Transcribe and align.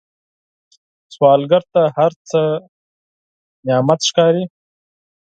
سوالګر 1.13 1.63
ته 1.73 1.81
هر 1.97 2.11
څه 2.29 2.41
نعمت 3.67 3.99
ښکاري 4.09 4.43